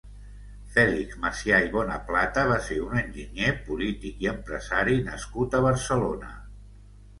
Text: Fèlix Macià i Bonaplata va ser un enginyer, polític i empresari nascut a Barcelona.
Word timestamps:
Fèlix 0.77 1.11
Macià 1.25 1.59
i 1.65 1.69
Bonaplata 1.75 2.47
va 2.53 2.57
ser 2.69 2.79
un 2.87 2.97
enginyer, 3.03 3.53
polític 3.69 4.27
i 4.27 4.33
empresari 4.35 4.99
nascut 5.13 5.61
a 5.61 5.63
Barcelona. 5.71 6.35